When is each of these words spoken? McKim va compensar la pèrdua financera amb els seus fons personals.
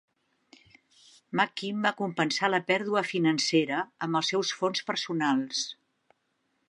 McKim 1.39 1.83
va 1.87 1.91
compensar 1.99 2.49
la 2.51 2.61
pèrdua 2.71 3.03
financera 3.11 3.83
amb 4.07 4.21
els 4.21 4.33
seus 4.35 4.55
fons 4.63 4.85
personals. 4.89 5.63